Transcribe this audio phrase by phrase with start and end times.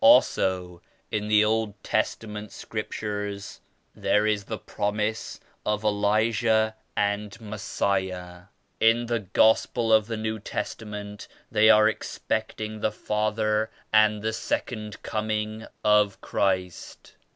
[0.03, 0.81] Also
[1.11, 3.61] in the Old Testament Scriptures
[3.93, 8.45] there is the prom ise of Elijah and Messiah.
[8.79, 15.03] In the Gospel of the New Testament they are expecting the Father and the Second
[15.03, 17.13] Coming of Christ.